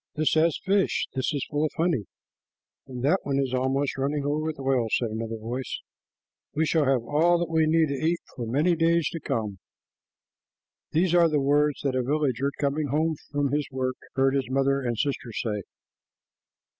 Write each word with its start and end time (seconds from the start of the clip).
"This 0.15 0.33
has 0.33 0.59
fish, 0.65 1.05
this 1.13 1.31
is 1.31 1.45
full 1.51 1.63
of 1.63 1.73
honey, 1.77 2.05
and 2.87 3.03
that 3.03 3.19
one 3.21 3.37
is 3.37 3.53
almost 3.53 3.99
running 3.99 4.25
over 4.25 4.41
with 4.41 4.57
oil," 4.59 4.87
said 4.89 5.11
another 5.11 5.37
voice. 5.37 5.79
"We 6.55 6.65
shall 6.65 6.85
have 6.85 7.03
all 7.03 7.37
that 7.37 7.51
we 7.51 7.67
need 7.67 7.89
to 7.89 7.93
eat 8.03 8.17
for 8.35 8.47
many 8.47 8.75
days 8.75 9.07
to 9.09 9.19
come." 9.19 9.59
These 10.89 11.13
are 11.13 11.29
the 11.29 11.39
words 11.39 11.81
that 11.83 11.93
a 11.93 12.01
villager 12.01 12.49
coming 12.59 12.87
home 12.87 13.15
from 13.31 13.51
his 13.51 13.67
work 13.69 13.97
heard 14.15 14.33
his 14.33 14.49
mother 14.49 14.79
and 14.79 14.97
his 14.97 15.03
sister 15.03 15.31
say. 15.33 15.61